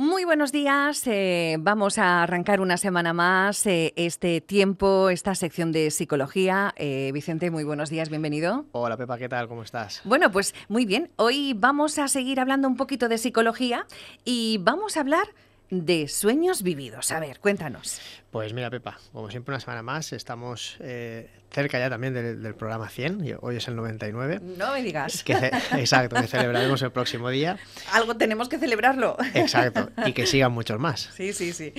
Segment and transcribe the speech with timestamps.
[0.00, 1.04] Muy buenos días.
[1.08, 6.72] Eh, vamos a arrancar una semana más eh, este tiempo, esta sección de psicología.
[6.76, 8.64] Eh, Vicente, muy buenos días, bienvenido.
[8.70, 9.48] Hola Pepa, ¿qué tal?
[9.48, 10.00] ¿Cómo estás?
[10.04, 11.10] Bueno, pues muy bien.
[11.16, 13.88] Hoy vamos a seguir hablando un poquito de psicología
[14.24, 15.26] y vamos a hablar
[15.70, 17.12] de sueños vividos.
[17.12, 18.00] A ver, cuéntanos.
[18.30, 22.88] Pues mira, Pepa, como siempre una semana más, estamos eh, cerca ya también del, programa
[22.88, 24.40] 100, hoy es el 99.
[24.56, 25.24] No me digas.
[25.72, 27.58] exacto, que celebraremos el próximo día.
[27.92, 29.16] Algo tenemos que celebrarlo.
[29.34, 31.10] Exacto, y que sigan muchos más.
[31.14, 31.72] Sí, sí, sí.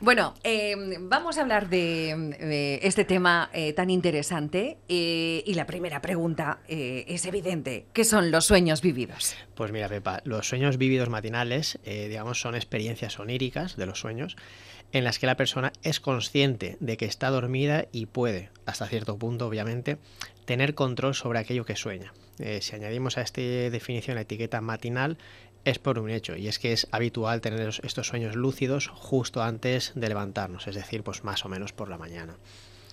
[0.00, 6.00] Bueno, em, vamos a hablar de, este tema eh, tan interesante eh, y la primera
[6.00, 7.86] pregunta eh, es evidente.
[7.92, 9.34] ¿Qué son los sueños vividos?
[9.56, 14.36] Pues mira, Pepa, los sueños vividos matinales, digamos, son experiencias oníricas de los sueños
[14.92, 19.18] en las que la persona es consciente de que está dormida y puede, hasta cierto
[19.18, 19.98] punto, obviamente,
[20.44, 22.14] tener control sobre aquello que sueña.
[22.60, 25.18] si añadimos a esta definición la etiqueta matinal,
[25.68, 29.92] es por un hecho, y es que es habitual tener estos sueños lúcidos justo antes
[29.94, 32.36] de levantarnos, es decir, pues más o menos por la mañana.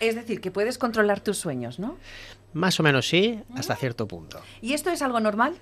[0.00, 1.96] Es decir, que puedes controlar tus sueños, ¿no?
[2.54, 4.40] Más o menos sí, hasta cierto punto.
[4.60, 5.54] ¿Y esto es algo normal?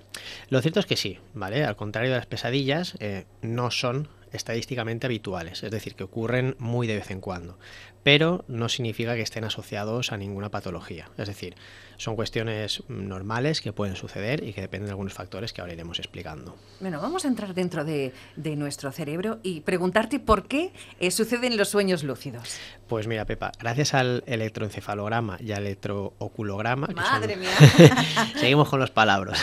[0.49, 1.65] Lo cierto es que sí, ¿vale?
[1.65, 6.87] Al contrario de las pesadillas, eh, no son estadísticamente habituales, es decir, que ocurren muy
[6.87, 7.59] de vez en cuando,
[8.03, 11.57] pero no significa que estén asociados a ninguna patología, es decir,
[12.01, 15.99] son cuestiones normales que pueden suceder y que dependen de algunos factores que ahora iremos
[15.99, 16.57] explicando.
[16.81, 18.15] Bueno, vamos a entrar dentro de,
[18.57, 22.59] nuestro cerebro y preguntarte por qué eh, suceden los sueños lúcidos.
[22.89, 26.89] Pues mira, Pepa, gracias al electroencefalograma y al electrooculograma...
[26.89, 27.51] Madre mía.
[28.37, 29.39] Seguimos con los palabras.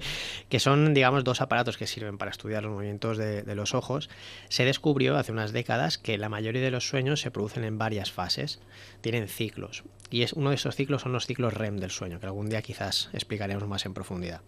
[0.48, 4.10] que son, digamos, dos aparatos que sirven para estudiar los movimientos de, de los ojos,
[4.48, 8.12] se descubrió hace unas décadas que la mayoría de los sueños se producen en varias
[8.12, 8.60] fases,
[9.00, 9.84] tienen ciclos.
[10.10, 12.62] Y es, uno de esos ciclos son los ciclos REM del sueño, que algún día
[12.62, 14.42] quizás explicaremos más en profundidad.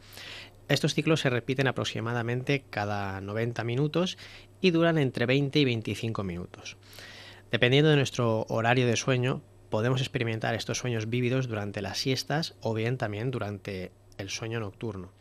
[0.69, 4.17] Estos ciclos se repiten aproximadamente cada 90 minutos
[4.61, 6.77] y duran entre 20 y 25 minutos.
[7.51, 12.75] Dependiendo de nuestro horario de sueño, podemos experimentar estos sueños vívidos durante las siestas o
[12.75, 15.13] bien también durante el sueño nocturno.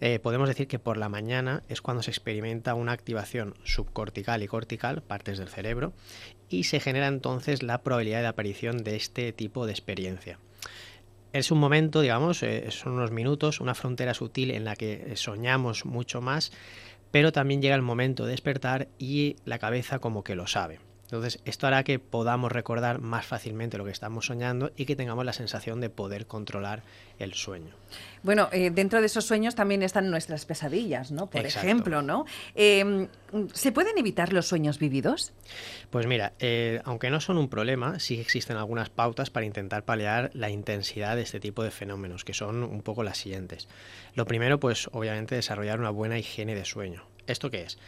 [0.00, 4.48] Eh, podemos decir que por la mañana es cuando se experimenta una activación subcortical y
[4.48, 5.92] cortical, partes del cerebro,
[6.48, 10.38] y se genera entonces la probabilidad de aparición de este tipo de experiencia.
[11.32, 15.84] Es un momento, digamos, eh, son unos minutos, una frontera sutil en la que soñamos
[15.84, 16.50] mucho más,
[17.10, 20.80] pero también llega el momento de despertar y la cabeza como que lo sabe.
[21.10, 25.24] Entonces, esto hará que podamos recordar más fácilmente lo que estamos soñando y que tengamos
[25.24, 26.84] la sensación de poder controlar
[27.18, 27.74] el sueño.
[28.22, 31.28] Bueno, eh, dentro de esos sueños también están nuestras pesadillas, ¿no?
[31.28, 32.26] Por ejemplo, ¿no?
[32.54, 33.08] Em,
[33.52, 35.32] ¿Se pueden evitar los sueños vividos?
[35.90, 40.30] Pues mira, eh, aunque no son un problema, sí existen algunas pautas para intentar paliar
[40.34, 43.68] la intensidad de este tipo de fenómenos, que son un poco las siguientes.
[44.14, 47.04] Lo primero, pues obviamente desarrollar una buena higiene de sueño.
[47.30, 47.78] ¿Esto qué es?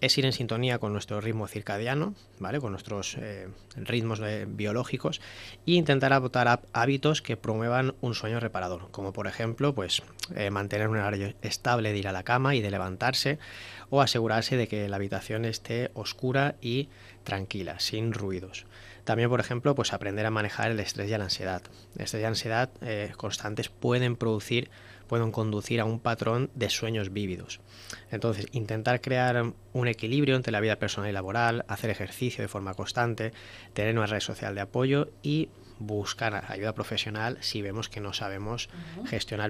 [0.00, 2.60] es ir en sintonía con nuestro ritmo circadiano, ¿vale?
[2.60, 5.20] con nuestros eh, ritmos eh, biológicos
[5.66, 10.02] e intentar adoptar hábitos que promuevan un sueño reparador, como por ejemplo pues,
[10.36, 13.38] eh, mantener un horario estable de ir a la cama y de levantarse
[13.90, 16.88] o asegurarse de que la habitación esté oscura y
[17.24, 18.66] tranquila, sin ruidos.
[19.04, 21.62] También, por ejemplo, pues aprender a manejar el estrés y la ansiedad.
[21.96, 22.70] Estrés y ansiedad
[23.16, 24.70] constantes pueden producir
[25.08, 27.60] pueden conducir a un patrón de sueños vívidos.
[28.10, 32.74] Entonces, intentar crear un equilibrio entre la vida personal y laboral, hacer ejercicio de forma
[32.74, 33.32] constante,
[33.72, 35.48] tener una red social de apoyo y
[35.78, 38.68] buscar ayuda profesional si vemos que no sabemos
[39.06, 39.46] gestionar